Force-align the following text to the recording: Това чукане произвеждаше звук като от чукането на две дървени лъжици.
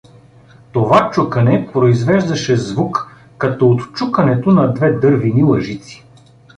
Това 0.71 1.11
чукане 1.11 1.69
произвеждаше 1.73 2.57
звук 2.57 3.11
като 3.37 3.69
от 3.69 3.93
чукането 3.93 4.51
на 4.51 4.73
две 4.73 4.91
дървени 4.93 5.43
лъжици. 5.43 6.05